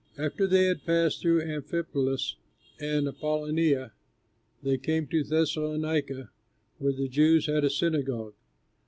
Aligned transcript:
After 0.17 0.47
they 0.47 0.63
had 0.63 0.83
passed 0.83 1.21
through 1.21 1.43
Amphipolis 1.43 2.35
and 2.79 3.07
Apollonia, 3.07 3.93
they 4.63 4.79
came 4.79 5.05
to 5.09 5.23
Thessalonica, 5.23 6.31
where 6.79 6.93
the 6.93 7.07
Jews 7.07 7.45
had 7.45 7.63
a 7.63 7.69
synagogue. 7.69 8.33